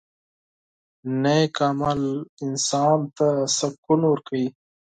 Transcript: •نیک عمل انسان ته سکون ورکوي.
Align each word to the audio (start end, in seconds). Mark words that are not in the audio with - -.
•نیک 1.21 1.55
عمل 1.67 2.01
انسان 2.43 2.99
ته 3.15 3.27
سکون 3.57 4.01
ورکوي. 4.09 4.47